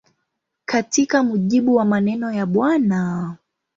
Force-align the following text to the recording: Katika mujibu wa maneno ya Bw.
Katika 0.65 1.23
mujibu 1.23 1.75
wa 1.75 1.85
maneno 1.85 2.31
ya 2.31 2.45
Bw. 2.45 2.61